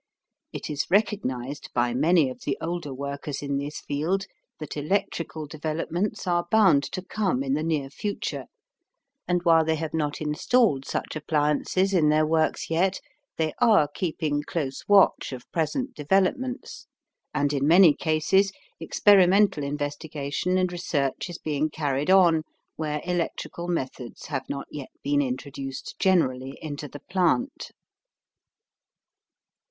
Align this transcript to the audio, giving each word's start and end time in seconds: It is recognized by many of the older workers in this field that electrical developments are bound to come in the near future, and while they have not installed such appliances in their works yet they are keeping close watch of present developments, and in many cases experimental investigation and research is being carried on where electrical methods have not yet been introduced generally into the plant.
It 0.51 0.67
is 0.67 0.89
recognized 0.89 1.69
by 1.75 1.93
many 1.93 2.27
of 2.31 2.39
the 2.41 2.57
older 2.59 2.91
workers 2.91 3.43
in 3.43 3.59
this 3.59 3.81
field 3.81 4.25
that 4.59 4.75
electrical 4.75 5.45
developments 5.45 6.25
are 6.25 6.47
bound 6.49 6.81
to 6.93 7.03
come 7.03 7.43
in 7.43 7.53
the 7.53 7.61
near 7.61 7.87
future, 7.91 8.45
and 9.27 9.43
while 9.43 9.63
they 9.63 9.75
have 9.75 9.93
not 9.93 10.19
installed 10.19 10.85
such 10.85 11.15
appliances 11.15 11.93
in 11.93 12.09
their 12.09 12.25
works 12.25 12.67
yet 12.71 12.99
they 13.37 13.53
are 13.59 13.87
keeping 13.93 14.41
close 14.41 14.81
watch 14.87 15.31
of 15.33 15.43
present 15.51 15.93
developments, 15.93 16.87
and 17.31 17.53
in 17.53 17.67
many 17.67 17.93
cases 17.93 18.51
experimental 18.79 19.63
investigation 19.63 20.57
and 20.57 20.71
research 20.71 21.29
is 21.29 21.37
being 21.37 21.69
carried 21.69 22.09
on 22.09 22.41
where 22.75 23.01
electrical 23.05 23.67
methods 23.67 24.25
have 24.25 24.49
not 24.49 24.65
yet 24.71 24.89
been 25.03 25.21
introduced 25.21 25.93
generally 25.99 26.57
into 26.59 26.87
the 26.87 27.01
plant. 27.01 27.69